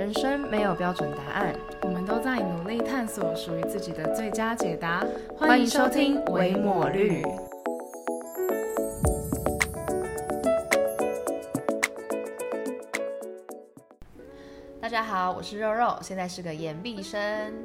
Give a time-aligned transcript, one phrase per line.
[0.00, 5.04] 人生没有标准答案，我们都在努力探索属于自己的最佳解答。
[5.36, 7.22] 欢迎收听《维抹绿》。
[14.80, 17.20] 大家好，我是肉肉，现在是个研毕生。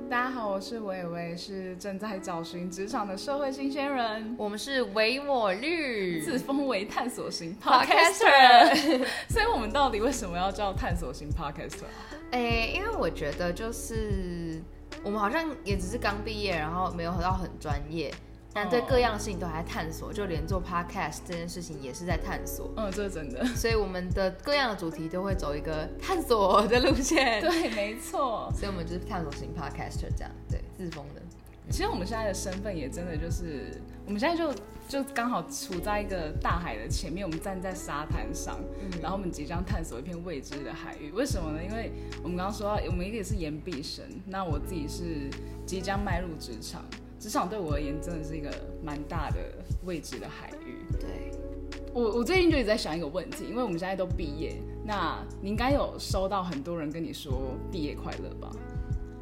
[0.10, 4.36] 大家好，我是伟伟，是正在找寻职场的社会新鲜人。
[4.38, 8.76] 我们是维抹绿，自封为探索型 podcaster。
[9.30, 11.86] 所以，我们到底为什么要叫探索型 podcaster？
[12.32, 14.62] 哎，因为我觉得就是
[15.04, 18.14] 我们好像也只是刚毕业，然后没有到很专业。
[18.58, 22.72] 但对各样事情都还在探索，就连做 podcast 这件事情也是在探索。
[22.78, 23.44] 嗯，这是真的。
[23.48, 27.42] 所以我们的各样的主题都会走一个 探索的路线。
[27.42, 28.50] 对，没错。
[28.56, 31.22] 所以我们就是探索型 podcaster 这样，对，自封的。
[31.70, 34.50] 其实我们现在的身份也真的就是，我们现在就
[34.88, 38.59] 就刚好处在一个大海的前面，我们站在沙滩上，
[39.02, 41.11] 然后我们即将探索一片未知的海域。
[41.11, 41.59] 为什么呢？
[41.63, 41.91] 因为
[42.23, 45.30] 我们刚刚说到，我们一个也是岩壁生，那我自己是
[45.66, 46.83] 即将迈入职场。
[47.19, 48.52] 职场对我而言真的是一个
[48.83, 49.38] 蛮大的
[49.86, 50.77] 未知的海域。
[50.99, 51.31] 对，
[51.92, 58.52] 我我最近就一直在想一个问题，因为我们现在都毕业，那你应该有收到很多人跟你说毕业快乐吧？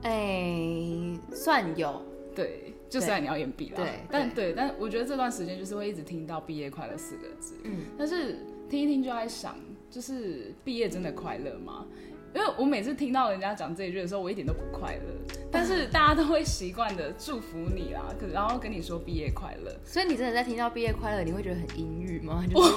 [0.02, 2.02] 哎，算有。
[2.36, 3.78] 对，就算你要演毕了。
[3.78, 7.56] 对，但对，但我觉得这段时间就是会一直听到毕业快乐四个字。
[7.64, 8.38] 嗯，但是
[8.70, 9.58] 听一听就在想，
[9.90, 11.88] 就是毕业真的快乐吗？
[12.36, 15.36] 因为我每次听到人家讲这一句的时候，我一点都不快乐。
[15.52, 19.72] 但是大家都会习惯的祝福你啦，可然后跟你说毕业快乐。
[19.84, 22.44] 所以你真的在听到毕业快乐，你会觉得很阴郁吗？
[22.52, 22.72] 就是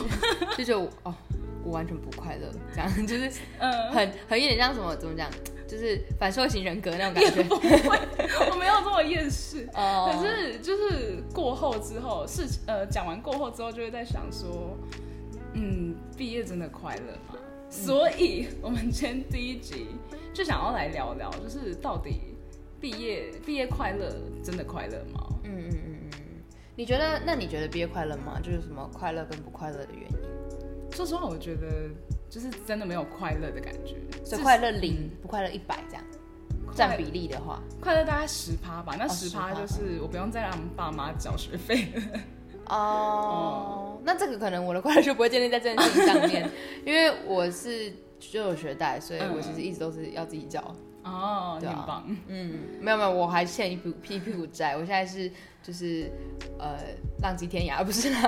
[0.58, 1.14] 就觉得哦，
[1.66, 3.28] 我完全不快乐，这样 就是
[3.58, 5.28] 嗯，很很有点像什么怎么讲，
[5.66, 7.44] 就是反社会型人格那种感觉。
[8.50, 14.76] 我没有这么厌世，哦可是就是过后之后，事情呃讲完过后之后，就会在想说，
[15.54, 17.34] 嗯，毕业真的快乐吗？
[17.68, 19.88] 所以，我们今天第一集
[20.32, 22.36] 就想要来聊聊，就是到底
[22.80, 25.26] 毕业毕业快乐真的快乐吗？
[25.42, 26.20] 嗯嗯嗯嗯。
[26.76, 27.20] 你觉得？
[27.26, 28.38] 那你觉得毕业快乐吗？
[28.40, 30.18] 就是什么快乐跟不快乐的原因？
[30.92, 31.88] 说实话，我觉得
[32.28, 33.96] 就是真的没有快乐的感觉。
[34.24, 36.04] 是快乐零，不快乐一百这样。
[36.74, 38.94] 占比例的话，快乐大概十趴吧。
[38.98, 41.88] 那十趴就是我不用再让爸妈缴学费。
[42.66, 46.50] 哦， 那这个可能我的快乐就不会建立在这件事情上面，
[46.84, 50.60] 因为我是就有学贷，所以我其实一直都是要自己交。
[51.06, 52.04] 哦，很棒。
[52.26, 55.30] 嗯，没有没有，我还欠一屁一屁股债，我现在是
[55.62, 56.10] 就是
[56.58, 56.78] 呃
[57.22, 58.22] 浪迹天涯，不是啦。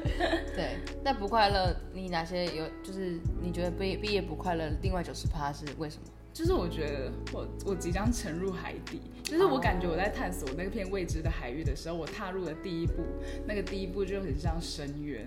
[0.56, 2.64] 对，那不快乐，你哪些有？
[2.82, 6.02] 就是你觉得毕毕业不快乐，另外九十趴是为什么？
[6.32, 13.04] 就是我觉得我我即将沉入海底，就是我感觉我在探索那片未知的海域的时候，我踏入了第一步，
[13.46, 15.22] 那个第一步就很像深渊。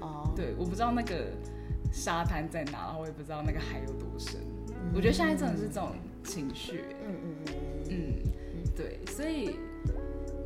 [0.00, 1.28] 哦，对，我不知道那个
[1.90, 4.40] 沙滩在哪，然后我也不知道那个海有多深。
[4.94, 5.92] 我觉得现在真的是这种
[6.24, 6.84] 情绪。
[7.06, 7.54] 嗯嗯嗯
[7.90, 9.56] 嗯，对，所以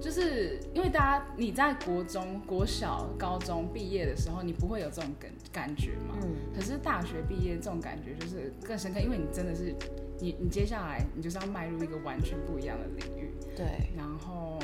[0.00, 6.16] 就是因为大家你在国中国小、高中毕业的时候，你不会有这种感感觉嘛。
[6.22, 6.28] 嗯。
[6.54, 9.74] 可是大学毕业这种感觉就是更深刻，因为你真的是。
[10.18, 13.66] 你你接下来你就是要迈入一个完全不一样的领域，对。
[13.94, 14.58] 然后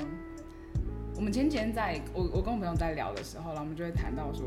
[1.14, 4.46] 我们前几天在我我跟我朋友在聊的时候，然后我们就会谈到说，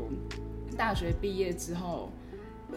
[0.76, 2.10] 大学毕业之后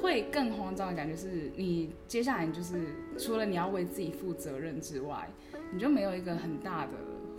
[0.01, 5.29] 会更慌张的感觉是，你接下来就是除了你要为自己负责任之外，
[5.73, 6.91] 你就没有一个很大的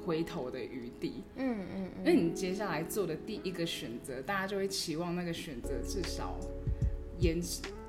[0.05, 1.23] 回头的余地。
[1.37, 1.91] 嗯嗯。
[1.99, 6.37] 因为你接下来做的第一个选择，大家就会期望那个选择至少
[7.19, 7.41] 延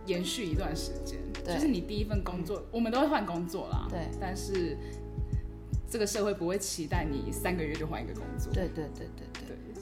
[0.06, 1.20] 延续一段时间。
[1.44, 3.88] 就是你第一份工作，我们都会换工作啦。
[3.90, 4.78] 对，但是
[5.90, 8.54] 这个社会不会期待你三个月就换一个工作。
[8.54, 9.31] 对对对对对。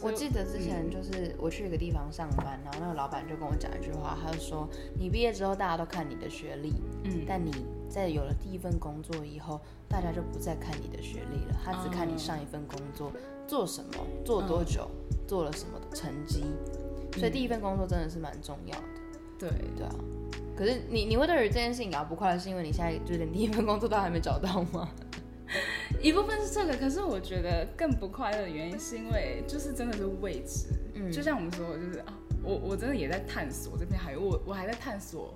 [0.02, 4.68] 我记得之前就是我去一个地方上班，然后那个老板就跟我讲一句话，他就说
[4.98, 6.74] ：“你毕业之后大家都看你的学历，
[7.04, 7.52] 嗯，但你
[7.90, 13.12] 在有了第一份工作以后，大家就不再看你的学历了，他只看你上一份工作
[13.46, 14.90] 做什么，做多久，
[15.28, 16.46] 做了什么的成绩。
[17.18, 18.86] 所以第一份工作真的是蛮重要的。
[19.38, 19.94] 对对啊。”
[20.56, 24.90] 可是你你会对于这件事情感到不快乐，是因为你现在就连第一份工作都还没找到吗？
[26.02, 30.68] 一部分是这个，可是我觉得更不快乐的原因是因为就是真的是未知。
[30.94, 32.14] 嗯，就像我们说，就是啊，
[32.44, 35.34] 我我真的也在探索这片海域，我我还在探索，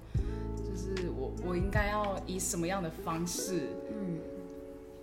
[0.57, 4.19] 就是我我应该要以什么样的方式，嗯，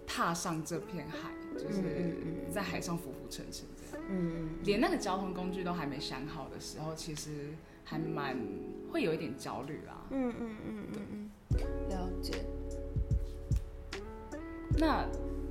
[0.06, 2.16] 踏上这片海，就是
[2.52, 4.06] 在海上浮浮沉沉这样。
[4.08, 7.30] 嗯嗯，连那个交通工具都还没想好的时候，其实
[7.84, 8.36] 还蛮。
[8.92, 10.04] 会有一点焦虑啦。
[10.10, 11.30] 嗯嗯嗯嗯嗯，
[11.90, 12.44] 了解。
[14.78, 15.04] 那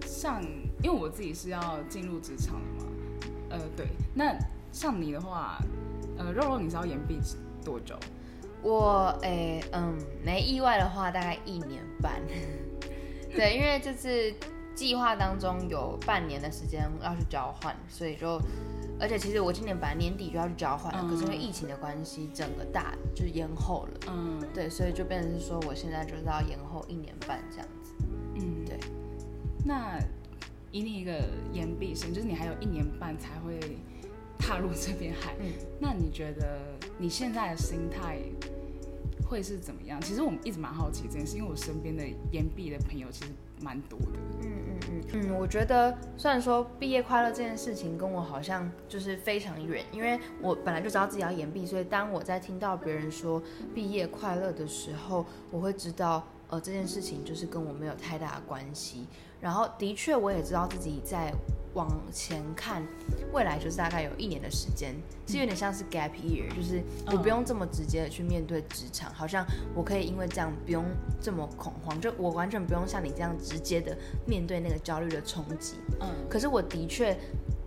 [0.06, 0.42] 像，
[0.82, 2.92] 因为我自己是要进入职场的嘛，
[3.50, 3.88] 呃，对。
[4.14, 4.36] 那
[4.72, 5.60] 像你的话，
[6.18, 7.20] 呃，肉肉，你是要延毕
[7.64, 7.96] 多久？
[8.62, 12.22] 我诶，嗯，没意外的话，大概一年半。
[13.32, 14.34] 对，因为这次
[14.74, 18.42] 计划当中有半年的时间要去交换，所以就，
[19.00, 24.00] 而且其实我今年本来年底就要去交换了，可是因为疫情的关系，整个大就是延后了。
[24.08, 27.68] 嗯，对，所以就变成是说，我现在就是要延后一年半这样。
[29.66, 30.00] 那
[30.72, 31.12] 以你一个
[31.52, 33.60] 延毕生，就是你还有一年半才会
[34.38, 35.36] 踏入这片海，
[35.80, 36.60] 那你觉得
[36.98, 38.20] 你现在的心态
[39.28, 40.00] 会是怎么样？
[40.02, 44.20] 其实我们一直蛮好奇这件事，因为我身边的延毕的朋友其实蛮多的。
[44.42, 44.80] 嗯嗯
[45.12, 53.42] 嗯嗯，我觉得虽然说毕业快乐这件事情跟我好像就是非常远，因为我本来就知道自己要延毕，所以当我在听到别人说
[53.76, 59.08] 毕业快乐的时候，我会知道呃这件事情就是跟我没有太大的关系。
[59.40, 61.34] 然后的确，我也知道自己在
[61.74, 62.86] 往前看，
[63.32, 64.94] 未来就是大概有一年的时间，
[65.26, 70.84] 是有点像是 gap year，就是我不用这么直接的去面对职场，好像我可以因为这样不用
[71.22, 73.98] 这么恐慌，就我完全不用像你这样直接的
[74.28, 75.76] 面对那个焦虑的冲击。
[76.02, 77.18] 嗯，可是我的确，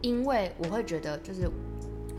[0.03, 1.49] 因为我会觉得，就是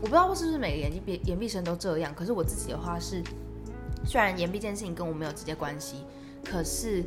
[0.00, 3.22] 不知道是不是每个研毕研毕生都这样，可是我自己的话是，
[4.04, 5.98] 虽然研毕这件事情跟我没有直接关系，
[6.44, 7.02] 可是。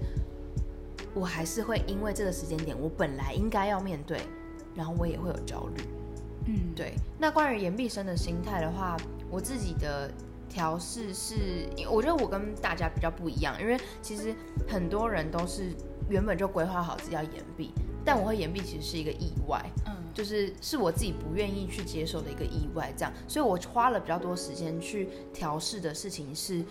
[1.13, 4.19] 我还是会因为这个时间点，我本来应该要面对，
[4.75, 5.81] 然后我也会有焦虑。
[6.45, 6.93] 嗯，对。
[7.17, 8.95] 那关于岩壁生的心态的话，
[9.31, 10.11] 我自己的
[10.47, 14.31] 调试是，我觉得我跟大家比较不一样，因为其实
[14.67, 15.71] 很多人都是
[16.07, 17.71] 原本就规划好自己要岩壁，
[18.05, 26.63] 但我会岩壁其实是一个意外，嗯，就是是我自己不愿意去接受的一个意外，这样，所以我花了比较多时间去调试的事情是。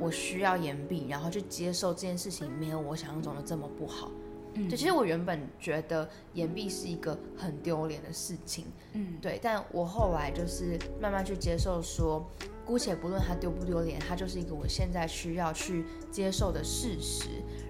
[0.00, 4.10] 我需要延毕，然后去接受这件事情没有我想象中的这么不好。
[4.54, 8.64] 嗯，对，其实我原本觉得延毕是一个很丢脸的事情。
[8.94, 12.26] 嗯，对，但我后来就是慢慢去接受，说
[12.64, 17.28] 姑且不论它丢不丢脸，它就是一个我现在需要去接受的事实。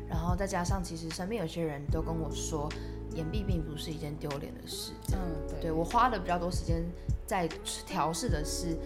[0.09, 2.69] 然后再加上，其实身边有些人都跟我说，
[3.15, 4.93] 延毕并不是一件丢脸的事。
[5.13, 5.19] 嗯，
[5.61, 6.83] 对我花了比较多时间
[7.27, 7.49] 在
[7.87, 8.77] 调试的是。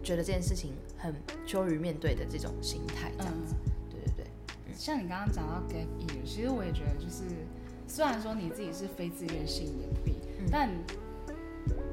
[0.00, 1.14] 觉得这件事情很
[1.46, 3.54] 羞于面对的这种心态，这样子，
[3.88, 4.74] 对对对。
[4.74, 7.24] 像你刚刚讲到 gap year，其实我也觉得，就是
[7.86, 10.16] 虽然说你自己是非自愿性延毕，
[10.50, 10.68] 但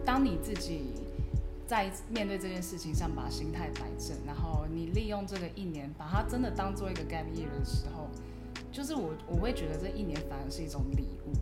[0.03, 0.93] 当你自己
[1.67, 8.09] 在面对这件事情上把心态摆正，然后你利用这个一年把它真的当做一个 gap year 的时候，
[8.71, 11.33] 就是我我会觉得这一年反而是一种礼物，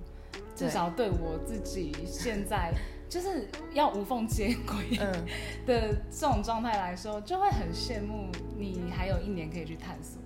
[0.55, 2.73] 至少对我自己现在。
[3.09, 4.97] 就是要无缝接轨
[5.67, 10.21] 的这种状态来说，就会很羡慕你还有一年可以去探索。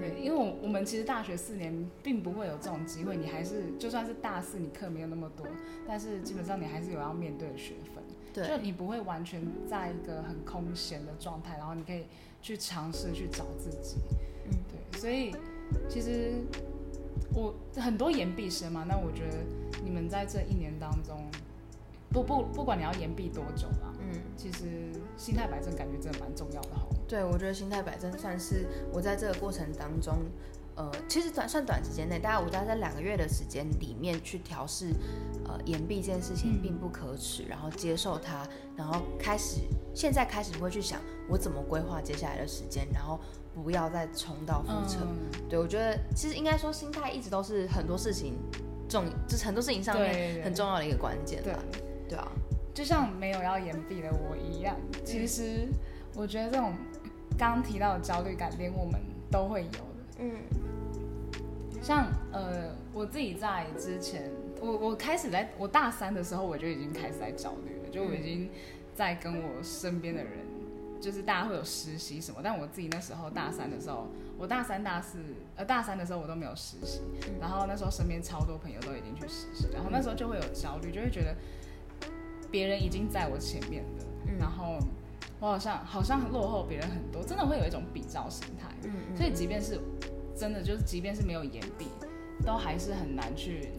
[0.00, 5.46] 对，因为我我们其实大学四年并不会有这种机会，你还是就算是大四，你课没有那么多，
[5.86, 8.02] 但是基本上你还是有要面对的学分。
[8.32, 12.06] 对，就你不会完全在一个很空闲的状态，然后你可以
[12.42, 13.96] 去尝试去找自己。
[14.46, 15.32] 嗯，对，所以
[15.88, 16.42] 其实
[17.32, 19.38] 我很多研毕生嘛，那我觉得
[19.84, 21.24] 你们在这一年当中。
[22.14, 26.86] 不不，不管你要延毕多久啦，嗯，其实心态摆正感觉真的蛮重要的哈。
[27.08, 30.14] 对，我觉得心态摆正算是我在这个过程当中，
[30.76, 34.94] 呃，其实短算短时间内，大概我大概在两个月的时间里面去调试，
[35.44, 38.46] 呃，延毕这件事情并不可耻，然后接受它，
[38.76, 39.62] 然后开始
[39.92, 43.18] 现在开始会去想我怎么规划接下来的时间，然后
[43.52, 45.00] 不要再重蹈覆辙。
[45.48, 48.38] 对，我觉得其实应该说心态一直都是很多事情
[48.88, 51.50] 重，就是很多事情上面很重要的一个关键吧。
[51.50, 52.30] 对啊，
[52.72, 55.68] 就像没有要延毕的我一样，其实
[56.14, 56.72] 我觉得这种
[57.38, 59.78] 刚刚提到的焦虑感，连我们都会有的。
[60.18, 60.32] 嗯，
[61.82, 64.30] 像呃，我自己在之前，
[64.60, 68.48] 我我开始在我大三的时候，我就已经开始在焦虑了，就我已经
[68.94, 70.32] 在跟我身边的人，
[71.00, 74.06] 就是大家会有实习什么，但我自己那时候大三的时候，
[74.38, 75.18] 我大三大四
[75.56, 77.00] 呃大三的时候我都没有实习，
[77.40, 81.34] 然后那时候身边超多朋友都已经去实习，然后那时候就会有焦虑，就会觉得。
[82.54, 84.04] 别人已经在我前面了，
[84.38, 84.78] 然后
[85.40, 88.68] 我好像好像落后别人很多，真的会有一种比较心态。
[88.84, 89.80] 嗯所以即便是
[90.36, 91.88] 真的，就是即便是没有延毕，
[92.46, 93.70] 都还是很难去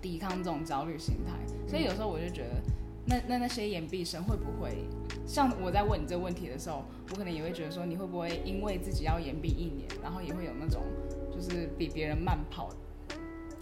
[0.00, 1.32] 抵抗这种焦虑心态。
[1.68, 2.60] 所以有时候我就觉得，
[3.06, 4.84] 那那那些延毕生会不会
[5.24, 10.82] 像我在问你这个问题的时候，我可能也会觉得说，你会不会因为自己要延毕一年，然后也会有那种
[11.30, 12.68] 就是比别人慢跑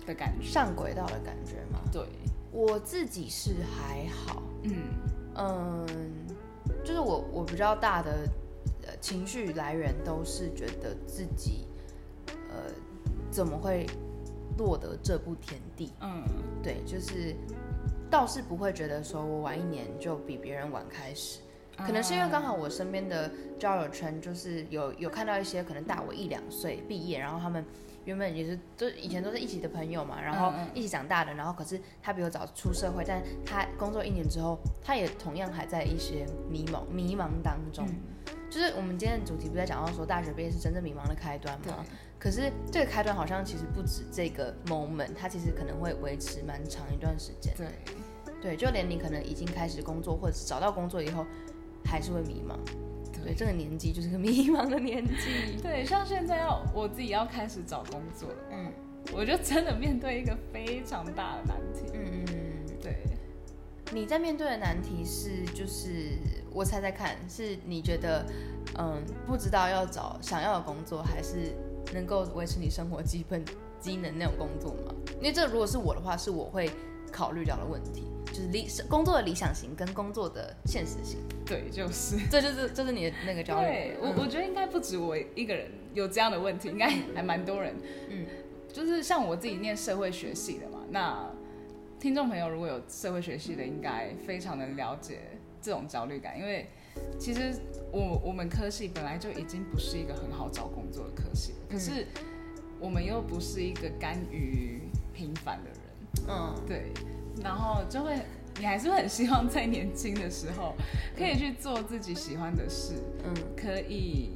[0.07, 1.81] 的感觉，上轨道的感觉吗？
[1.93, 2.07] 对。
[2.53, 4.73] 我自己是还好，嗯。
[5.37, 5.87] 嗯，
[6.85, 8.29] 就是我我比较大的
[8.83, 11.67] 呃情绪来源都是觉得自己
[12.51, 12.65] 呃
[13.31, 13.87] 怎么会
[14.59, 16.25] 落得这步田地，嗯，
[16.63, 17.35] 对，就是
[18.11, 21.39] 倒是不会觉得说我晚一年就比别人晚开始，
[21.77, 27.65] 可能是因为刚好我身边的交友圈就是有有看到一些可能大我一两岁毕业，然后他们
[28.05, 37.87] 原本也是都以前都是一起的朋友嘛，然后一起长大的，然后可是他比我早出社会，但他工作一年之后，他也同样还在一些迷茫迷茫当中。
[38.51, 41.85] 就是我们今天的主题不在讲到说大学毕业是真正迷茫的开端吗？
[42.19, 47.55] 可是这个开端好像其实不止这个 moment，它其实可能会维持蛮长一段时间。
[47.57, 47.67] 对，
[48.43, 51.25] 对，就连你可能已经开始工作或者是找到工作以后，
[51.85, 52.59] 还是会迷茫。
[53.23, 55.59] 对，这个年纪就是个迷茫的年纪。
[55.63, 58.73] 对，像现在要我自己要开始找工作了，嗯，
[59.13, 61.93] 我就真的面对一个非常大的难题。
[61.95, 62.97] 嗯嗯，对。
[63.93, 66.13] 你在面对的难题是，就是
[66.53, 68.25] 我猜猜看，是你觉得，
[68.79, 71.53] 嗯，不知道要找想要的工作，还是
[71.93, 73.45] 能够维持你生活基本
[73.81, 74.95] 机能那种工作吗？
[75.17, 76.71] 因为这如果是我的话，是我会
[77.11, 81.19] 考虑到的问题，就是理工作的理想型跟工作的现实型。
[81.45, 83.93] 对，就是，这就是这是你的那个焦虑。
[84.01, 87.75] 我我觉得应该不止我一个人有这样的问题，应该还蛮多人。
[88.09, 88.27] 嗯，
[88.73, 91.31] 就是像我自己念社会学系的嘛，那。
[92.01, 95.21] 听众朋友，如果有社会学系的，应该非常能了解
[95.61, 96.67] 这种焦虑感，因为
[97.19, 97.53] 其实
[97.93, 102.07] 我我们科系本来就已经不是一个很好找工作的科系，可是
[102.79, 104.81] 我们又不是一个甘于
[105.13, 105.79] 平凡的人，
[106.31, 106.93] 嗯，对，
[107.43, 108.17] 然后就会
[108.59, 110.75] 你还是会很希望在年轻的时候
[111.19, 112.95] 可以去做自己喜欢的事，
[113.25, 114.31] 嗯，可以。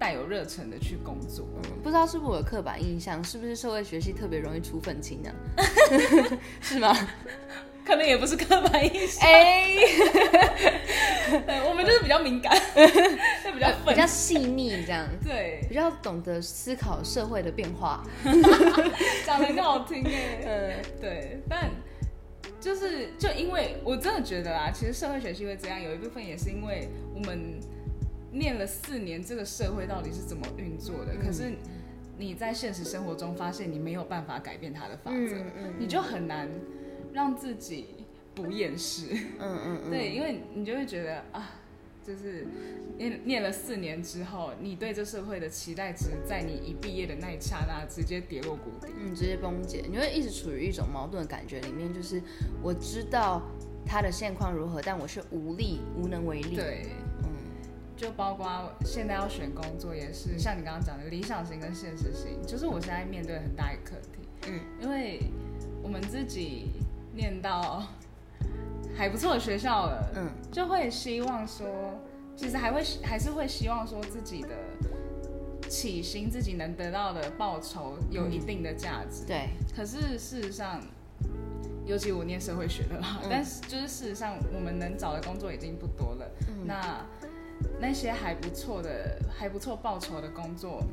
[0.00, 1.44] 带有热忱的去工作，
[1.82, 5.30] 不知道是不是我的刻板印象，是不是社会学习特别容易出愤青呢？
[6.62, 6.96] 是吗？
[7.88, 9.26] 可能也不是刻板印象。
[9.26, 9.74] 哎，
[11.66, 12.54] 我们就是比较敏感，
[13.42, 15.08] 就比较比较细腻这样。
[15.24, 18.04] 对，比较懂得思考社会的变化。
[19.24, 20.44] 讲的很好听哎。
[20.44, 21.70] 嗯，对，但
[22.60, 27.58] 就是就因为我真的觉得啊，其实社会学系会这样，有一部分也是因为我们。
[28.30, 31.16] 念了四年，这个社会到底是怎么运作的？
[31.16, 31.50] 可是
[32.18, 35.34] 你在现实生活中发现你没有办法改变它的法则，
[35.78, 36.46] 你就很难
[37.12, 37.86] 让自己
[38.34, 39.06] 不厌世。
[39.38, 41.50] 嗯嗯， 对，因为你就会觉得啊，
[42.02, 42.46] 就是
[42.96, 49.84] 念念了四年之后，你对这社会的期待值在你一毕业的那一刹那直接跌落谷底，嗯，直接崩解。
[49.90, 52.22] 你会一直处于一种矛盾的感觉里面，就是
[52.62, 53.42] 我知道
[53.86, 56.56] 他的现况如何，但我是无力、无能为力。
[56.56, 56.86] 对。
[57.96, 64.20] 就包括现在要选工作，也是像你刚刚讲的理想型跟现实型，就是我现在面对很大一个课题。
[64.46, 65.18] 嗯，因为
[65.82, 66.66] 我们自己
[67.18, 67.82] 念到
[68.96, 71.66] 还不错的学校了，嗯，就会希望说，
[72.36, 74.50] 其实还会还是会希望说自己的
[75.68, 79.26] 起薪自己能得到的报酬有一定的价值。
[79.26, 79.48] 对。
[79.76, 80.80] 可是事实上，
[81.84, 86.30] 尤其我念社会学的啦，但是就是事实上我们能找的工作已经不多了。
[86.64, 87.04] 那
[87.80, 90.84] 那些还不错的、还不错报酬的工作，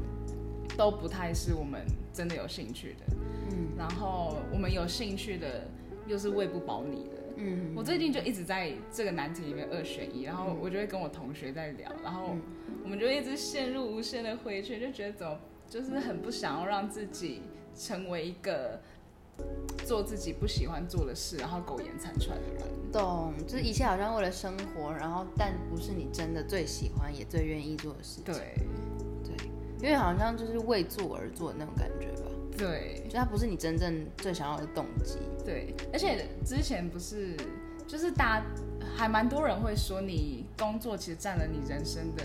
[0.76, 3.16] 都不太是我们真的有兴趣的。
[3.52, 5.68] 嗯，然后我们有兴趣的，
[6.08, 7.16] 又是喂不饱你的。
[7.38, 12.36] 嗯，我最近就一直在这个难题里面二选一，然后我就会跟我同学在聊，然后
[12.84, 17.42] 我们就一直陷入无限的回圈，就觉得怎么就是很不想要让自己
[17.76, 18.80] 成为一个。
[19.86, 23.34] 做自己不喜欢做的事，然后苟延残喘的人，懂？
[23.46, 28.24] 就是一切好像为了生活，然后但不是你真的最喜欢也最愿意做的事情。
[28.24, 28.36] 对，
[29.26, 29.36] 对，
[29.82, 32.15] 因为好像就是为做而做的那种感觉吧。
[32.58, 35.18] 对，就它不是你真正最想要的动机。
[35.44, 37.36] 对，而且之前不是，
[37.88, 38.46] 就是大家
[38.96, 42.24] 还蛮多人会说，你工作其实占了你人生的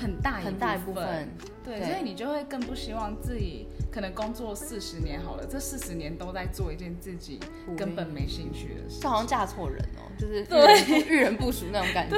[0.00, 1.28] 很大很大一部分。
[1.64, 3.66] 对，所以你就会更不希望自己。
[3.90, 7.40] 可能工作四十年好了，这四十年都在做一件自己
[7.76, 12.16] 根本没兴趣的事，这好像嫁错人哦，就是对 遇人不淑那种感觉。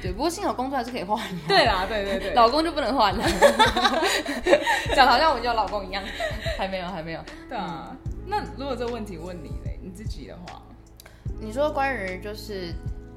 [0.00, 1.20] 对，不过幸好工作还是可以换。
[1.48, 3.22] 对啦，对对对，老公就不能换了。
[4.94, 6.02] 讲好像我有老公一样，
[6.56, 7.20] 还没有，还没有。
[7.48, 7.94] 对啊，
[8.24, 10.62] 那如果这个问题问你嘞，你自己的话，
[11.40, 12.72] 你说关于就是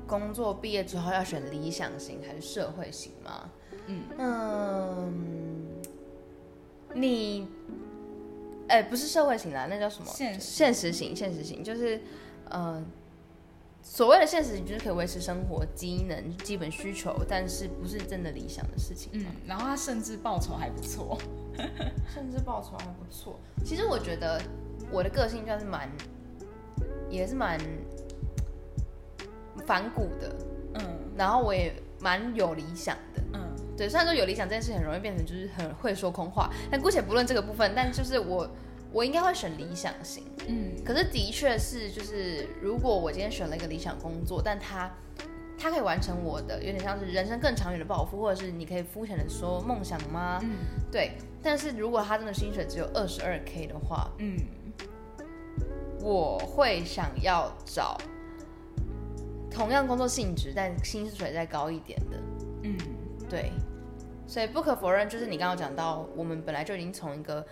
[0.08, 3.50] 工作毕业之后要选理想型还是社会型吗？
[3.88, 5.13] 嗯嗯。
[6.94, 7.48] 你，
[8.67, 10.10] 哎，不是社会型啦，那叫什么？
[10.12, 12.01] 现现实型，现实型就是，
[12.50, 12.84] 呃，
[13.84, 19.12] 所谓的现实型就是可以维持生活机能、基本需求，但是不是真的理想的事情。
[19.13, 21.20] 嗯，然后他甚至报酬还不错，
[22.12, 23.39] 甚至报酬还不错。
[23.63, 24.41] 其实我觉得
[24.91, 25.88] 我的个性算是蛮，
[27.12, 27.60] 也是蛮
[29.67, 30.36] 反骨的，
[30.75, 30.82] 嗯，
[31.15, 33.46] 然后我也蛮有理想的，嗯。
[33.77, 38.50] 对，虽然说有理想这件事很容易变成就是很会说空话，但姑且不论这个部分，但就是我
[38.91, 44.91] 我应该会选理想型，嗯，可是的确是就是如果我今天选了一个理想工作，但他
[45.60, 50.39] 它可以完成我的有点像是人生更长远的抱负，或者是你可以肤浅的说梦想吗？
[50.41, 50.51] 嗯，
[50.91, 51.12] 对。
[51.43, 54.38] 但是如果他真的薪水只有二十二 k 的话，嗯，
[56.01, 57.98] 我会想要找
[59.50, 62.17] 同样工作性质但薪水再高一点的。
[62.63, 62.77] 嗯，
[63.29, 63.51] 对。
[64.27, 67.46] 所以不可否认，就是你刚刚讲到，我们本来就已经从一个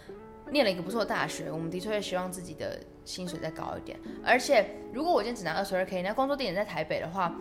[0.51, 3.99] 念了一个不错的大学，我们的确会希望自己的薪水再高一点。
[4.23, 7.33] 而且如果我今天只拿二十二 k，那工作地点在台北的话。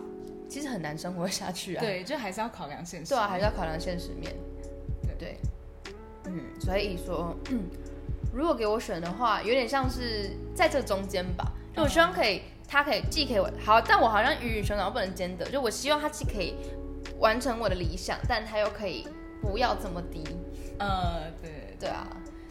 [0.46, 1.80] 其实很难生活下去啊。
[1.80, 3.08] 对，就还是要考量现实。
[3.08, 4.30] 对啊，还是要考量现实面。
[5.18, 5.38] 对，
[6.26, 7.34] 嗯，所以说，
[8.30, 11.50] 如果给我选的话，有点像是在这中间吧。
[11.74, 15.46] 就我希望可以，他可以既可以好，但我好像鱼与熊掌不能兼得。
[15.50, 16.54] 就我希望他既可以
[17.18, 19.08] 完成我的理想，但他又可以
[19.44, 20.24] 不要这么低。
[20.78, 22.08] 呃，对，对啊。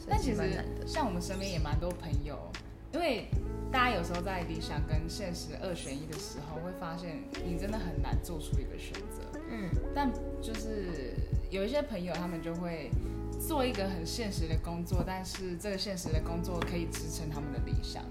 [0.08, 0.42] 但其实
[0.86, 2.38] 像我们身边也蛮多朋友，
[2.94, 3.28] 因为。
[3.74, 9.40] 大家有时候在理想跟现实二选一的时候，会发现你真的很难做出一个选择。
[9.50, 11.16] 嗯，但就是
[11.50, 12.92] 有一些朋友，他们就会
[13.42, 18.04] 做一个很现实的工作，但是这个现实的工作可以支撑他们的理想。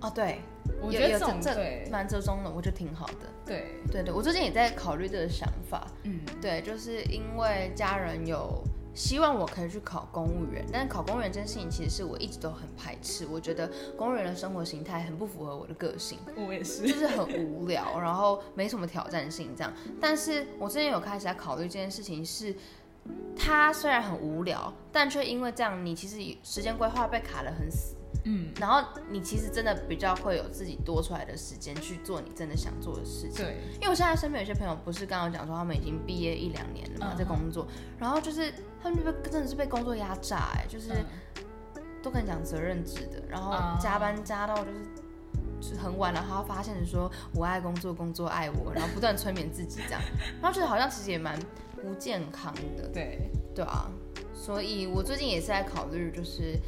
[0.00, 0.40] 哦，对，
[0.80, 3.26] 我觉得这种对蛮折中的，我觉得挺好的。
[3.44, 5.86] 对，对对，我最近也在考虑这个想法。
[6.04, 8.62] 嗯，对，就是因为家人有。
[8.98, 13.26] 希望我可以去考公务员，但是考公务员这件事情其实是我一直都很排斥。
[13.26, 19.70] 我觉得公务员的生活形态很不符合我的个性，我也是，就是很无聊， 然后没什么挑战性这样。
[20.00, 22.56] 但是我最近有开始在考虑这件事情，是
[23.36, 27.95] 它虽然很无聊，但却因为这样，你其实时间规划被卡得很死。
[28.24, 33.44] 嗯，然后你其实真的比较会有自己多出来的时间去做你真的想做的事情。
[33.44, 37.66] 对，因为我现在身边有些朋友不是刚刚讲说他们已经毕业一两年了嘛，在工作，
[37.98, 40.90] 然后就是他们被真的是被工作压榨，哎，就是
[42.02, 50.00] 都跟你讲责任制的，然后加班加到就是是很晚了，然后发现说我爱工作，工作爱我，然后不断催眠自己这样，
[50.40, 51.38] 然后觉得好像其实也蛮
[51.80, 52.88] 不健康的。
[52.88, 53.90] 对，对啊，
[54.34, 56.58] 所以我最近也是在考虑就是。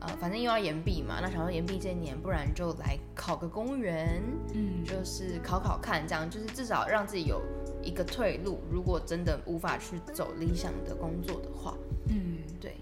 [0.00, 4.22] 呃，反正又要延毕嘛，那想说延毕这一年，不然就来考个公务员，
[4.54, 7.42] 嗯，就是考考看，这样就是至少让自己有
[7.82, 8.60] 一个退路。
[8.70, 11.76] 如果真的无法去走理想的工作的话，
[12.08, 12.76] 嗯，对，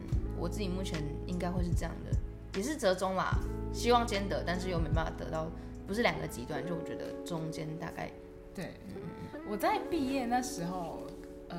[0.00, 0.06] 嗯，
[0.38, 3.38] 我自己目前应该会是这样的，也是折中啦，
[3.72, 5.50] 希望兼得，但是又没办法得到，
[5.86, 8.12] 不是两个极端，就我觉得中间大概，
[8.54, 11.06] 对，嗯，我在毕业那时候，
[11.48, 11.58] 呃，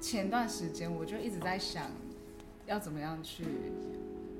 [0.00, 1.90] 前段时间我就一直在想。
[2.66, 3.44] 要怎么样去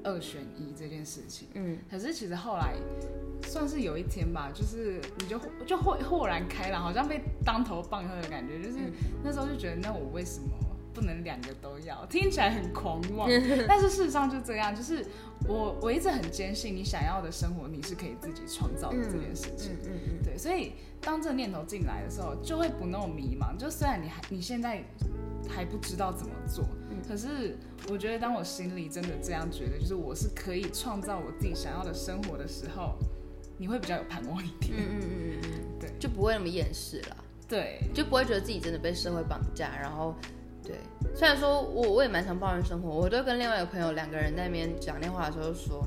[0.03, 1.49] 二选一这件事情？
[1.55, 2.75] 嗯，可是其实后来
[3.43, 8.63] 算是有一天吧，就是你就就豁豁然开朗，好像被当头棒喝的感觉。
[8.63, 8.79] 就是
[9.23, 10.49] 那时候就觉得，那我为什么
[10.93, 12.05] 不能两个都要？
[12.07, 13.29] 听起来很狂妄，
[13.67, 14.75] 但是事实上就这样。
[14.75, 15.05] 就是
[15.49, 19.73] 我我一直很坚信，你想要的生活，你是可以自己创造的这件事情。
[19.85, 20.23] 嗯嗯。
[20.23, 23.57] 对，所以当这个念头进来的时候，就会不那么迷茫。
[23.59, 24.83] 就虽然你还你现在
[25.49, 26.65] 还不知道怎么做。
[27.07, 27.57] 可是，
[27.91, 32.97] 我觉得当我心里真的这样觉得，就是我是可以创造我自己想要的生活的时候，
[33.59, 34.73] 你会比较有盼望一点。
[34.79, 37.17] 嗯嗯嗯嗯 对，就不会那么厌世了。
[37.47, 39.77] 对，就不会觉得自己真的被社会绑架。
[39.77, 40.15] 然后，
[40.63, 40.77] 对，
[41.15, 45.87] 虽然说我我也蛮常抱怨生活，我都跟另外一个朋友两个人在那边讲电话的时候说。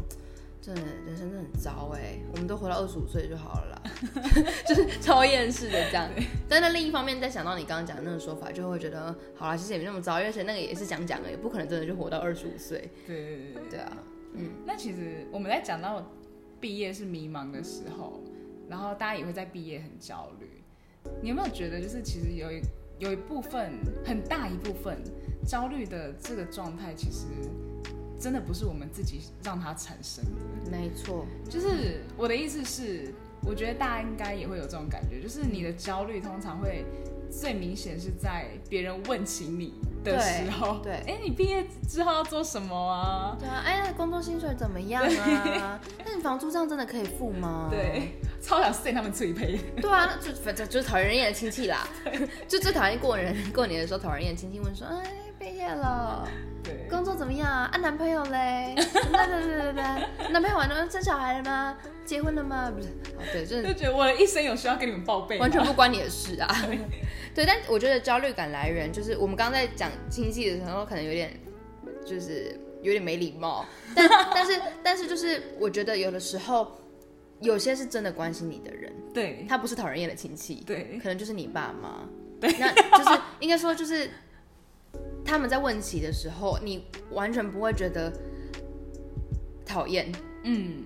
[0.68, 3.82] 真的人生真的很糟哎，我们都活到二十五岁就好了啦，
[4.68, 6.10] 就是超厌世的这样。
[6.50, 12.90] 但在另一方面，再想到你刚刚讲的那个说法，就会觉得好了，其实也没那么糟，而且那个也是讲讲的，也不可能真的就活到二十五岁。
[13.08, 13.98] 对对对对对啊，
[14.34, 14.50] 嗯。
[14.66, 16.06] 那其实我们在讲到
[16.60, 18.22] 毕业是迷茫的时候，
[18.68, 20.62] 然后大家也会在毕业很焦虑。
[21.22, 22.60] 你有没有觉得，就是其实有一
[23.00, 23.72] 有一部分
[24.06, 25.02] 很大一部分
[25.48, 27.24] 焦虑的这个状态，其实。
[28.20, 31.26] 真的不是我们自己让它产生的，没错。
[31.50, 36.86] 就是我的意思是，我觉得大家应该也会有这种感觉，就是你的焦虑通常会
[37.30, 40.80] 最明显是在别人问起你的时候。
[40.80, 43.38] 对，哎，你毕业之后要做什么啊？
[43.40, 45.80] 对啊，哎，工作薪水怎么样啊？
[46.06, 47.68] 那你房租这样真的可以付吗？
[47.70, 49.60] 对，超想塞他们催赔。
[49.82, 51.88] 对啊，就反正就是讨人厌的亲戚啦，
[52.48, 55.04] 就最讨厌过年过年的时候讨人厌亲戚问说，哎，
[55.48, 56.28] 毕业了。
[56.90, 57.70] 工作怎么样啊？
[57.72, 58.74] 啊，男朋友嘞？
[58.76, 61.78] 对对对对对，男朋友完了生小孩了吗？
[62.04, 62.70] 结婚了吗？
[62.70, 62.90] 不是，
[63.32, 66.54] 对，就是就觉得我的一生有需要跟你们报备，完全不关你的事啊。
[67.34, 71.40] 对，但我觉得焦虑感来源就是我们刚刚在讲亲戚的时候，可能有点
[72.06, 76.78] 就是有点没礼貌，但 但是但是就是我觉得有的时候
[77.40, 82.06] 有些是真的关心你的人，对他不是讨人厌的亲戚，对，可能就是你爸妈，
[82.42, 84.10] 对，那就是应该说就是。
[85.26, 88.12] 他们在问起的时候，你完全不会觉得
[89.66, 90.12] 讨厌，
[90.44, 90.84] 嗯，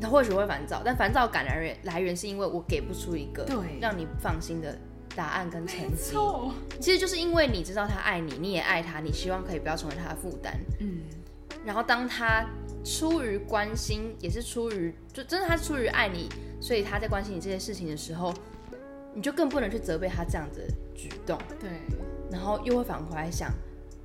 [0.00, 4.78] 他或许会烦躁，但烦躁感来源来源是因为我给不出一个对让你放心的
[5.14, 6.16] 答案跟成绩。
[6.80, 10.58] 其实就是因为你知道他爱你，你也爱他，你希望可以不要成为他的负担。
[10.80, 11.00] 嗯，
[11.64, 12.46] 然后当他
[12.84, 16.28] 出于关心，也是出于就真的他出于爱你，
[16.60, 18.32] 所以他在关心你这些事情的时候，
[19.14, 21.38] 你就更不能去责备他这样子的举动。
[21.60, 21.70] 对，
[22.34, 23.52] 然后又会反回来想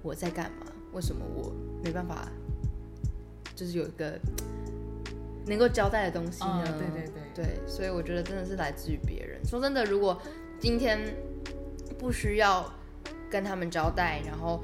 [0.04, 0.68] 我在干嘛？
[0.94, 1.52] 为什么我
[1.84, 2.28] 没办法，
[3.56, 4.20] 就是有一个
[5.48, 6.63] 能够交代的东西呢？
[6.68, 9.44] 嗯对对对对，所以我觉得真的是来自于别人。
[9.44, 10.22] 说真的，如果
[10.60, 11.00] 今天
[11.98, 12.72] 不需要
[13.32, 14.62] 跟他们交代，然后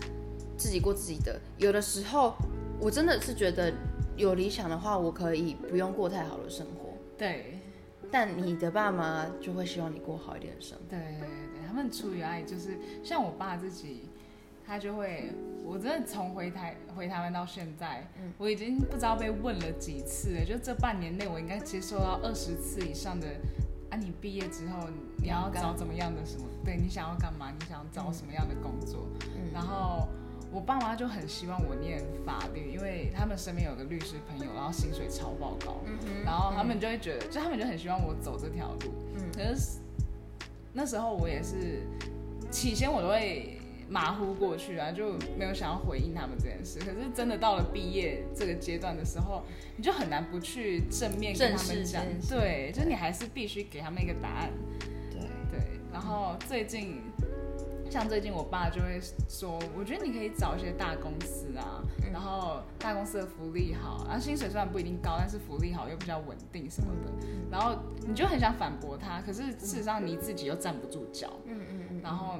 [0.56, 2.36] 自己过自己的，有的时候
[2.80, 3.73] 我真的是觉得
[4.15, 6.93] 有理想的话，我可以不用过太好的生活。
[7.17, 7.60] 对，
[8.12, 10.84] 但你的爸妈就会希望你过好一点的生活。
[10.89, 10.99] 对，
[11.67, 14.10] 他们出于爱，就是像我爸自己，
[14.65, 15.32] 他就会，
[15.63, 23.28] 我真的从回台回台湾到现在，嗯我已经不知道被问了几次了，就这半年内，我应该接受到二十次以上的。
[23.91, 24.89] 啊，你毕业之后
[25.21, 26.45] 你要找怎么样的什么？
[26.65, 27.51] 对你想要干嘛？
[27.51, 29.08] 你想找什么样的工作？
[29.36, 30.08] 嗯然后
[30.51, 38.91] 我爸妈就很希望我念法律，因为他们身边有个律师朋友，然后薪水超爆高，嗯然后他们就会觉得，就他们就很希望我走这条路。
[39.17, 39.78] 嗯可是
[40.75, 41.81] 那时候我也是，
[42.51, 43.57] 起先我都会
[43.88, 46.79] 马虎过去啊，就没有想要回应他们这件事。
[46.79, 49.43] 可是真的到了毕业这个阶段的时候，
[49.77, 54.51] 你就很难不去正面跟他们讲对，就是你还是必须给他们一个答案。
[55.11, 55.59] 对，对，
[55.93, 57.01] 然后最近，
[57.89, 67.76] 像最近我爸就会说，我觉得你可以找一些大公司啊，嗯然后大公司的福利好，然后薪水虽然不一定高，但是福利好又比较稳定什么的，嗯然后
[68.08, 72.36] 你就很想反驳他，可是事实上你自己又站不住脚，嗯嗯嗯，然后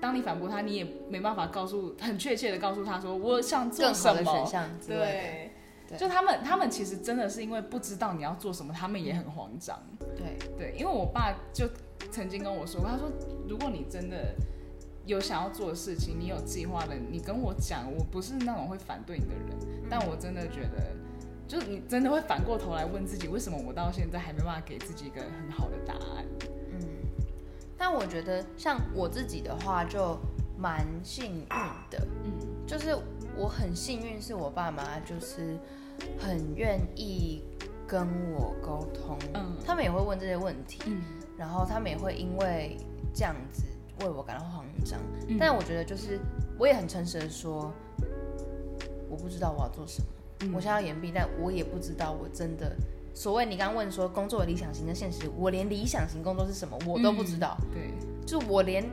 [0.00, 4.48] 当你反驳他，你也没办法告诉很确切的告诉他说我想做什么。
[4.86, 5.50] 对
[5.96, 9.80] 就他们，他们其实真的是因为不知道你要做什么，他们也很慌张。
[10.16, 11.68] 对，对，因为我爸就
[12.10, 13.08] 曾经跟我说过，他说
[13.48, 14.34] 如果你真的
[15.06, 20.92] 有想要做的事情，你有计划的，你跟我讲，我不是那种会反对你的人，但我真的觉得，
[21.46, 26.24] 就是你真的会反过头来问自己，为什么我到现在还没办法给自己一个很好的答案？
[26.72, 26.80] 嗯，
[27.78, 30.18] 但我觉得像我自己的话，就
[30.58, 31.48] 蛮幸运
[31.90, 32.32] 的，嗯。
[32.66, 32.98] 就是
[33.36, 35.56] 我很幸运，是我爸妈就是
[36.18, 37.44] 很愿意
[37.86, 39.56] 跟我沟通，嗯。
[39.64, 41.00] 他们也会问这些问题，嗯。
[41.38, 42.76] 然后他们也会因为
[43.14, 43.62] 这样子
[44.00, 46.18] 为我感到慌张，嗯但我觉得就是
[46.58, 47.72] 我也很诚实的说，
[49.08, 50.08] 我不知道我要做什么，
[50.40, 52.74] 嗯我现在要延毕，但我也不知道我真的。
[53.14, 57.90] 所谓你刚刚问说工作的理想型跟现实，我连理想型工作是什么我都不知道，对，
[58.26, 58.84] 就我连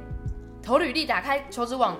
[0.62, 1.98] 投履历打开求职网，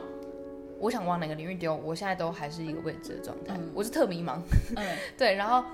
[0.80, 4.40] 我想往哪个领域丢，我现在都还是一个未知的状态，嗯我是特迷茫。
[4.78, 4.86] 嗯
[5.18, 5.66] 对，然后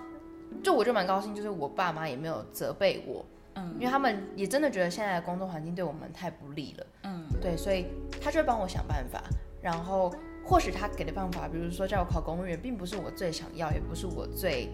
[0.63, 3.23] 就我就蛮高兴，就是我爸妈也没有责备我，
[3.59, 3.75] 嗯。
[3.75, 7.25] 因为他们也真的觉得现在的工作环境对我们太不利了，嗯。
[7.41, 7.87] 对，所以
[8.21, 9.21] 他就会帮我想办法，
[9.61, 10.13] 然后
[10.45, 14.69] 或许他给的办法，比如说叫我考公务员，并不是我最想要，也不是我最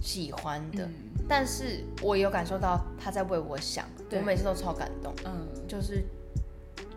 [0.00, 0.92] 喜欢的，嗯。
[1.28, 5.14] 但是我有感受到他在为我想，我每次都超感动。
[5.24, 5.46] 嗯。
[5.66, 6.04] 就是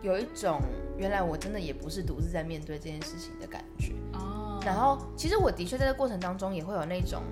[0.02, 0.60] 有一种
[0.98, 3.94] 原来我真的也不是独自在面对这件事情的感觉。
[4.12, 7.22] 哦，然后其实我的确在这过程当中也会有那种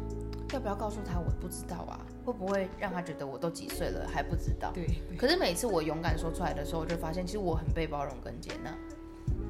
[0.52, 4.70] 要不要告诉他我不知道啊，会不会让他觉得我都几岁了还不知道？
[4.72, 8.72] 对对可是每次我勇敢说出来的时候，我就发现其实我很被包容跟接纳。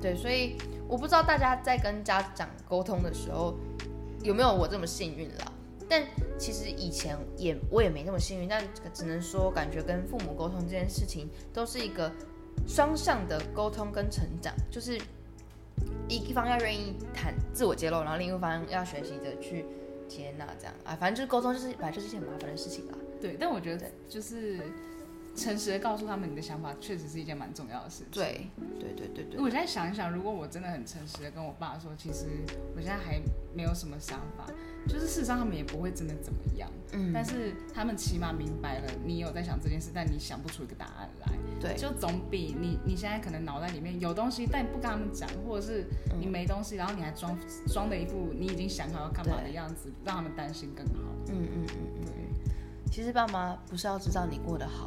[0.01, 0.57] 对，所以
[0.89, 3.55] 我不知道大家在跟家长沟通的时候
[4.23, 5.53] 有没有我这么幸运了。
[5.89, 6.03] 但
[6.37, 12.11] 其实以前也我也没那么幸运，但只能说感觉跟父母沟通这件事情都是一个
[12.67, 15.01] 双向的沟通跟成长，就是
[16.09, 19.65] 一方要愿意谈自我揭露，然后另一方要学习着去
[20.09, 22.95] 接纳，这样啊，反正就是沟通就是本来就是一件很麻烦的事情啦。
[23.21, 24.61] 对，但我觉得就是
[25.37, 28.09] 诚实的告诉他们你的想法，确实是一件蛮重要的事情。
[28.13, 28.49] 对，
[28.81, 32.27] 对对对对，我现在想一想，如果我真的很诚实的跟我爸说，其实
[32.75, 33.21] 我现在还
[33.55, 34.47] 没有什么想法，
[34.89, 45.85] 就是事实上他们也不会真的怎么样，嗯但是他们起码明白了你有在想这件事，但你想不出一个答案来，对，就总比你你现在可能脑袋里面有东西，但你不跟他们讲，或者是
[46.19, 51.03] 你没东西，然后你还装装的一副你已经想好要干嘛的样子，让他们担心更好。
[51.29, 52.05] 嗯嗯嗯嗯。
[52.07, 52.13] 对，
[52.91, 54.87] 其实爸妈不是要知道你过得好，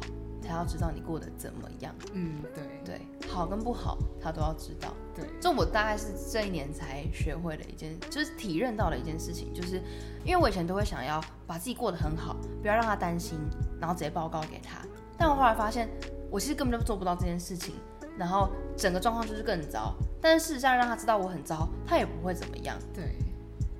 [0.50, 1.94] 才要知道你过得怎么样。
[2.12, 4.92] 嗯，对对，好跟不好，他都要知道。
[5.14, 9.80] 对，这我大概是这一年才学会的一件，就是体认到的一件事情，就是
[10.24, 13.38] 因为我以前都会想要把自己过得很好，不要让他担心，
[13.80, 14.78] 然后直接报告给他。
[15.16, 15.88] 但我后来发现，
[16.30, 17.74] 我其实根本就做不到这件事情，
[18.16, 19.94] 然后整个状况就是更糟。
[20.20, 22.76] 但是事实上让他知道我很糟，他也不会怎么样。
[22.94, 23.16] 对，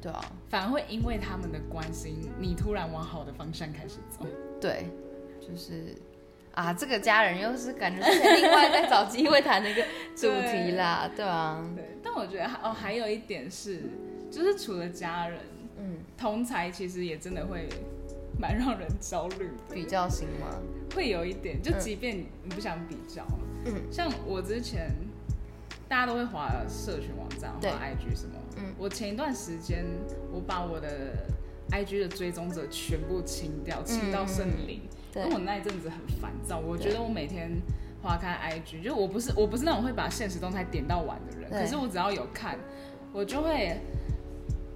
[0.00, 4.26] 对啊，反而会因为他们的关心，你突然往好的方向开始走。
[4.61, 4.90] 对，
[5.40, 5.94] 就是
[6.52, 9.82] 啊，这个家人又是感觉是另外在找机会谈的一个
[10.14, 11.64] 主 题啦，对啊。
[11.74, 13.82] 对，但我觉得哦，还有一点是，
[14.30, 15.38] 就是除了家人，
[15.78, 17.68] 嗯，同才其实也真的会
[18.38, 20.56] 蛮让人焦虑的，比较型吗？
[20.94, 23.24] 会有一点，就即便你不想比较，
[23.66, 24.90] 嗯，像我之前。
[25.88, 28.36] 大家都会滑社群网站，滑 IG 什么。
[28.58, 29.84] 嗯，我前一段时间
[30.32, 30.88] 我把我的
[31.72, 34.82] IG 的追踪者全部清掉，清到剩零。
[35.14, 37.51] 因为我那一阵子很烦躁，我觉得我每天
[38.03, 42.59] 划开 IG，就我不是我不是那种会把现实动态点到完的人，可是我只要有看，
[43.12, 43.79] 我就会。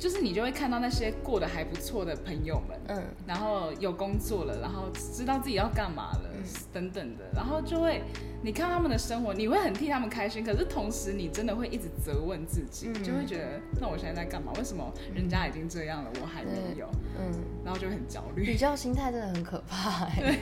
[0.05, 6.29] 就是你就会看到那些过得还不错的朋友们，嗯，然后有工作了，然后知道自己要干嘛了，
[6.75, 8.03] 等等的，然后就会
[8.43, 14.53] 你看他们的生活，你会很替他们开心，可是同时你真的会一直责问自己，就会觉得那我现在在干嘛？
[14.59, 16.87] 为什么人家已经这样了，我还没有？
[17.19, 17.33] 嗯，
[17.65, 18.45] 然后就很焦虑。
[18.45, 20.39] 比较心态真的很可怕， 对，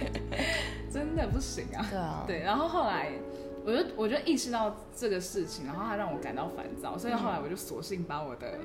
[0.92, 1.86] 真的不行啊。
[1.88, 2.40] 对啊，对。
[2.40, 3.12] 然后后来
[3.64, 8.58] 我就我就意识到这个事情，然后它让我感到烦躁，所以后来我就索性把我的。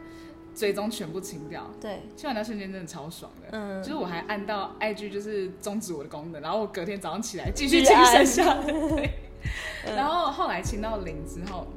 [0.57, 9.11] 追踪全部清掉，对，清完那瞬间真的超爽的，嗯，就是我还按到 IG 就是终止我的功能，然后我隔天早上起来继续清剩下的， 对，
[9.95, 11.67] 然后后来清到零之后，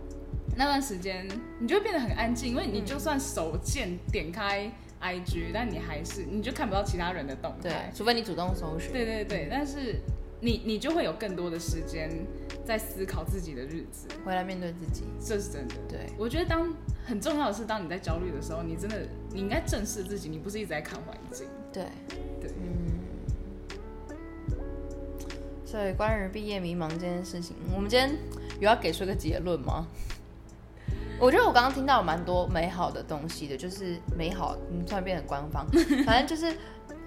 [0.56, 9.96] 那段时间你就会变得很安静，因为你就算手贱点开 IG，但你还是你就看不到其他人的动态，除非你主动搜寻，对对对，但是
[10.40, 12.10] 你你就会有更多的时间
[12.64, 16.72] 在思考自己的日子，回来面对自己，这是真的，对我觉得当。
[17.02, 21.44] 很重要的是，当你在焦虑的时候，你真的你应该正视自己，你不是一直在看环境。
[21.72, 21.84] 对
[22.40, 23.00] 对，嗯。
[25.64, 28.16] 所以关于毕业迷茫这件事情，我们今天
[28.60, 29.88] 有要给出一个结论吗？
[31.18, 35.66] 我觉得我刚刚听到蛮多美好的东西的，就是美好，嗯，突然变得官方。
[36.06, 36.54] 反正就是，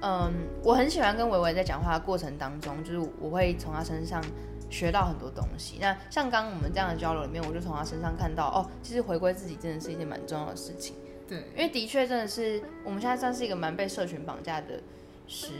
[0.04, 4.22] 嗯，我很喜欢跟维维在讲话的过程当中，就是我会从他身上。
[4.70, 5.78] 学到很多东西。
[5.80, 10.96] 那像刚刚我们这样的交流里面，我就从他身上看到，哦，其实回归自己真的是一件蛮重要的事情。
[11.28, 14.82] 对，因为的确真的是我们现在算是一个蛮被社群绑架的
[15.28, 15.52] 时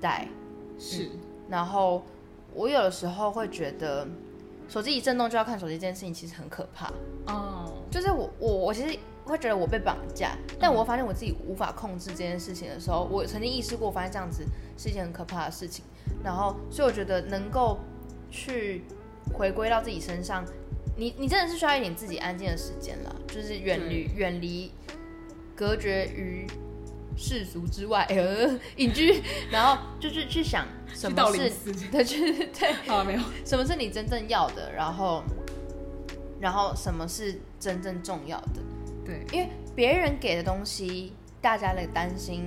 [0.00, 0.28] 代。
[0.78, 1.10] 是。
[1.48, 2.04] 然后
[2.54, 4.06] 我有的时候会觉得，
[4.68, 6.92] 手机一震动就要看手机这件事情其实很可怕。
[7.26, 7.72] 哦。
[7.90, 8.96] 就是我我我其实
[9.30, 14.44] 会觉得我被绑架，但我发现我自己无法控制这件事情的时候，我曾经意识过，发现这样子
[14.76, 15.84] 是一件很可怕的事情。
[16.22, 17.78] 然后，所以我觉得能够。
[18.32, 18.84] 去
[19.34, 20.44] 回归到自己身上，
[20.96, 24.70] 你你真的是需要一点自己安静的时间了，就是远离远离，
[25.56, 26.46] 隔绝于
[27.16, 30.64] 世俗之外，呃，隐居，然后就是去想
[30.94, 31.50] 什么是
[31.90, 35.24] 对，对 对，好没有，什么是你真正要的，然后
[36.38, 38.62] 然后什么是真正重要的，
[39.04, 42.46] 对，因为别人给的东西，大家的担心，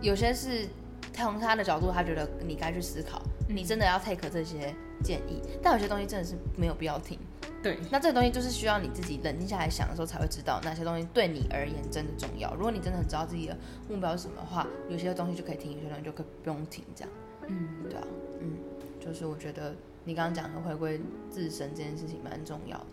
[0.00, 0.66] 有些是
[1.12, 4.74] 从他的角度，他觉得你该去思考，你真的要 take 这些。
[5.02, 7.18] 建议，但有些东西真的是没有必要听。
[7.62, 12.54] 对，那这个东西就是需要你自己冷静下来想的时候，才会知道哪些东西对你而言真的重要。
[12.54, 13.54] 如果你真的很知道自己的
[13.86, 16.82] 目标是什么的话，有些东西就可以听，有些东西就可以不用听。
[16.94, 17.10] 这样，
[17.48, 18.06] 嗯，对啊，
[18.40, 18.52] 嗯，
[18.98, 22.86] 就是我觉得你刚刚讲的回归自身这件事情蛮重要的。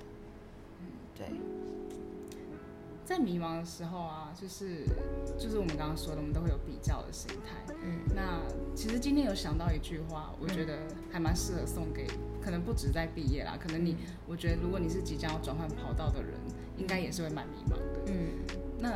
[0.82, 1.28] 嗯，对。
[3.12, 4.86] 在迷茫的时候啊，就是
[5.38, 7.74] 就是我们刚刚说的，我们都会有比较的心态。
[7.84, 8.40] 嗯，那
[8.74, 10.78] 其实今天有想到一句话，我觉得
[11.12, 12.08] 还蛮适合送给，
[12.42, 16.32] 可能不止在毕业啦，可能你，我觉得如果你是即将要转换跑道的人，
[16.78, 18.14] 应该也是会蛮迷茫的。
[18.14, 18.32] 嗯，
[18.80, 18.90] 那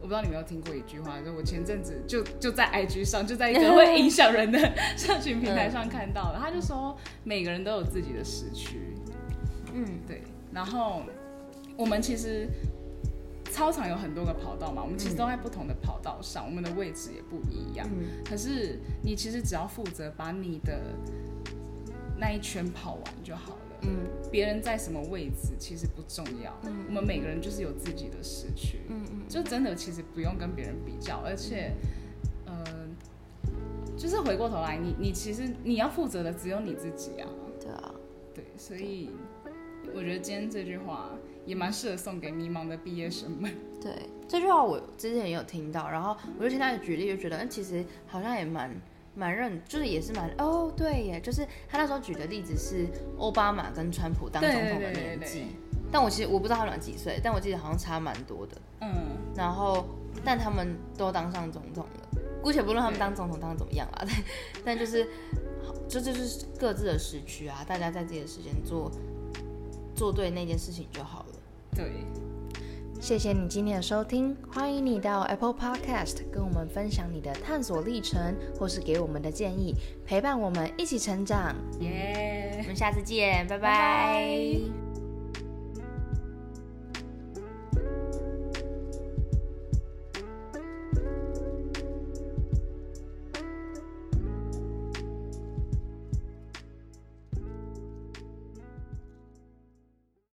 [0.00, 4.58] 我不知道你有没有听过一句话，就我前阵子就就在 IG 上，就在一个 会影响人的
[4.96, 8.94] 社群平台上看到了，他就说每个人都有自己的时区。
[9.74, 10.22] 嗯，对，
[10.54, 11.02] 然后
[11.76, 12.48] 我们其实。
[13.58, 17.84] 操场有很多个跑道嘛，我们其实都在不同的跑道上，我们的位置也不一样。
[18.24, 20.80] 可是你其实只要负责把你的
[22.16, 23.58] 那一圈跑完就好了。
[23.82, 26.56] 嗯，别人在什么位置其实不重要。
[26.62, 28.78] 嗯，我们每个人就是有自己的时区。
[28.90, 31.72] 嗯嗯，就真的其实不用跟别人比较，而且，
[32.46, 32.64] 呃，
[33.96, 37.28] 就是回过头来，你你其实你要负责的只有你自己啊。
[37.60, 37.94] 对啊，
[38.32, 39.10] 对，所以
[39.92, 41.10] 我觉得今天这句话。
[41.48, 43.50] 也蛮适合送给迷茫的毕业生们。
[43.80, 43.92] 对
[44.28, 48.70] 这句话，我之前也有听到，然后我就听他举例，就觉得，嗯，其实好像也蛮
[49.14, 52.86] 蛮认，就是也是蛮，哦，对耶，就是他那时候举的例子是
[53.18, 55.46] 奥巴马跟川普当总统的年纪，
[55.90, 58.56] 但我其实我不知道他们几岁，但我记得好像差蛮多的。
[58.82, 59.16] 嗯。
[59.34, 59.86] 然后，
[60.24, 65.08] 但他们都当上总统了，姑且不论他们当总统当的怎么样啊， 但但就是，
[65.88, 68.90] 这就是各自的时区啊，大家在自己的时间做
[69.94, 71.27] 做对那件事情就好了。
[71.78, 71.86] 对，
[73.00, 81.54] 谢谢你今天的收听，欢迎你到 Apple Podcast 跟我们分享你的探索历程，或是给我们的建议，陪伴我们一起成长。
[81.78, 82.56] 耶！
[82.62, 84.87] 我们下次见，拜拜。